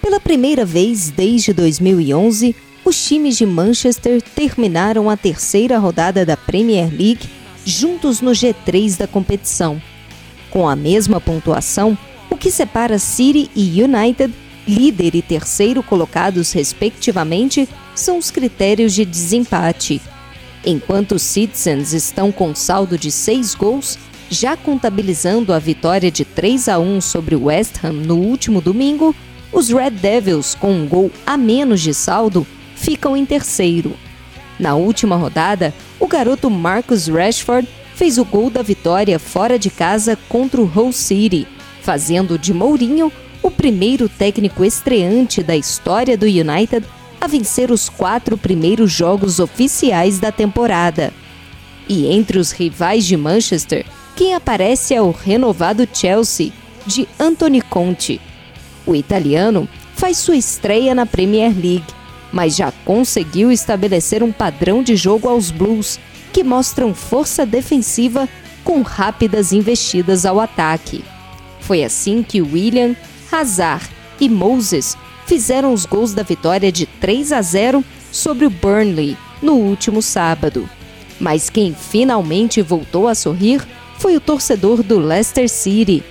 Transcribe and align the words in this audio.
Pela 0.00 0.20
primeira 0.20 0.64
vez 0.64 1.10
desde 1.10 1.52
2011, 1.52 2.54
os 2.84 3.04
times 3.04 3.36
de 3.36 3.44
Manchester 3.44 4.22
terminaram 4.22 5.10
a 5.10 5.16
terceira 5.16 5.78
rodada 5.78 6.24
da 6.24 6.36
Premier 6.36 6.88
League 6.88 7.28
juntos 7.64 8.20
no 8.20 8.30
G3 8.30 8.96
da 8.96 9.06
competição. 9.06 9.80
Com 10.50 10.68
a 10.68 10.76
mesma 10.76 11.20
pontuação, 11.20 11.98
o 12.30 12.36
que 12.36 12.50
separa 12.50 12.98
City 12.98 13.50
e 13.54 13.82
United, 13.82 14.32
líder 14.66 15.14
e 15.16 15.22
terceiro 15.22 15.82
colocados 15.82 16.52
respectivamente, 16.52 17.68
são 17.94 18.18
os 18.18 18.30
critérios 18.30 18.94
de 18.94 19.04
desempate. 19.04 20.00
Enquanto 20.64 21.12
os 21.16 21.22
Citizens 21.22 21.92
estão 21.92 22.30
com 22.30 22.54
saldo 22.54 22.96
de 22.96 23.10
seis 23.10 23.54
gols, 23.54 23.98
já 24.30 24.56
contabilizando 24.56 25.52
a 25.52 25.58
vitória 25.58 26.10
de 26.10 26.24
3 26.24 26.68
a 26.68 26.78
1 26.78 27.00
sobre 27.00 27.34
o 27.34 27.44
West 27.44 27.82
Ham 27.82 27.92
no 27.92 28.16
último 28.16 28.60
domingo, 28.60 29.14
os 29.52 29.70
Red 29.70 29.90
Devils, 29.90 30.54
com 30.54 30.72
um 30.72 30.86
gol 30.86 31.10
a 31.26 31.36
menos 31.36 31.80
de 31.80 31.94
saldo, 31.94 32.46
ficam 32.74 33.16
em 33.16 33.24
terceiro. 33.24 33.94
Na 34.58 34.74
última 34.74 35.16
rodada, 35.16 35.72
o 35.98 36.06
garoto 36.06 36.50
Marcus 36.50 37.08
Rashford 37.08 37.68
fez 37.94 38.18
o 38.18 38.24
gol 38.24 38.50
da 38.50 38.62
vitória 38.62 39.18
fora 39.18 39.58
de 39.58 39.70
casa 39.70 40.16
contra 40.28 40.60
o 40.60 40.70
Hull 40.72 40.92
City, 40.92 41.46
fazendo 41.82 42.38
de 42.38 42.52
Mourinho 42.52 43.10
o 43.42 43.50
primeiro 43.50 44.08
técnico 44.08 44.64
estreante 44.64 45.42
da 45.42 45.56
história 45.56 46.16
do 46.16 46.26
United 46.26 46.84
a 47.20 47.26
vencer 47.26 47.70
os 47.70 47.88
quatro 47.88 48.36
primeiros 48.36 48.92
jogos 48.92 49.40
oficiais 49.40 50.18
da 50.18 50.30
temporada. 50.30 51.12
E 51.88 52.06
entre 52.06 52.38
os 52.38 52.52
rivais 52.52 53.04
de 53.04 53.16
Manchester, 53.16 53.84
quem 54.14 54.34
aparece 54.34 54.94
é 54.94 55.00
o 55.00 55.10
renovado 55.10 55.88
Chelsea, 55.92 56.52
de 56.86 57.08
Anthony 57.18 57.60
Conte. 57.60 58.20
O 58.88 58.96
italiano 58.96 59.68
faz 59.94 60.16
sua 60.16 60.36
estreia 60.38 60.94
na 60.94 61.04
Premier 61.04 61.52
League, 61.54 61.84
mas 62.32 62.56
já 62.56 62.72
conseguiu 62.86 63.52
estabelecer 63.52 64.22
um 64.22 64.32
padrão 64.32 64.82
de 64.82 64.96
jogo 64.96 65.28
aos 65.28 65.50
Blues, 65.50 66.00
que 66.32 66.42
mostram 66.42 66.94
força 66.94 67.44
defensiva 67.44 68.26
com 68.64 68.80
rápidas 68.80 69.52
investidas 69.52 70.24
ao 70.24 70.40
ataque. 70.40 71.04
Foi 71.60 71.84
assim 71.84 72.22
que 72.22 72.40
William, 72.40 72.96
Hazard 73.30 73.86
e 74.18 74.26
Moses 74.26 74.96
fizeram 75.26 75.74
os 75.74 75.84
gols 75.84 76.14
da 76.14 76.22
vitória 76.22 76.72
de 76.72 76.86
3 76.86 77.32
a 77.32 77.42
0 77.42 77.84
sobre 78.10 78.46
o 78.46 78.50
Burnley 78.50 79.18
no 79.42 79.52
último 79.52 80.00
sábado. 80.00 80.66
Mas 81.20 81.50
quem 81.50 81.74
finalmente 81.74 82.62
voltou 82.62 83.06
a 83.06 83.14
sorrir 83.14 83.60
foi 83.98 84.16
o 84.16 84.20
torcedor 84.20 84.82
do 84.82 84.98
Leicester 84.98 85.46
City, 85.46 86.02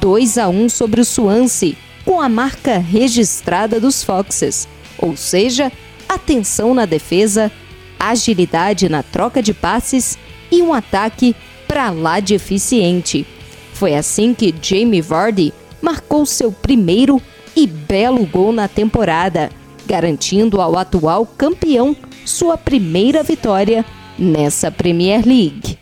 2 0.00 0.38
a 0.38 0.48
1 0.48 0.70
sobre 0.70 1.02
o 1.02 1.04
Swansea, 1.04 1.76
com 2.04 2.20
a 2.20 2.28
marca 2.28 2.78
registrada 2.78 3.80
dos 3.80 4.02
Foxes, 4.02 4.68
ou 4.98 5.16
seja, 5.16 5.70
atenção 6.08 6.74
na 6.74 6.84
defesa, 6.84 7.50
agilidade 7.98 8.88
na 8.88 9.02
troca 9.02 9.42
de 9.42 9.54
passes 9.54 10.18
e 10.50 10.62
um 10.62 10.72
ataque 10.72 11.34
para 11.66 11.90
lá 11.90 12.20
de 12.20 12.34
eficiente. 12.34 13.26
Foi 13.72 13.94
assim 13.94 14.34
que 14.34 14.54
Jamie 14.60 15.00
Vardy 15.00 15.52
marcou 15.80 16.26
seu 16.26 16.52
primeiro 16.52 17.20
e 17.56 17.66
belo 17.66 18.24
gol 18.26 18.52
na 18.52 18.68
temporada, 18.68 19.50
garantindo 19.86 20.60
ao 20.60 20.76
atual 20.78 21.26
campeão 21.26 21.96
sua 22.24 22.56
primeira 22.56 23.22
vitória 23.22 23.84
nessa 24.18 24.70
Premier 24.70 25.26
League. 25.26 25.81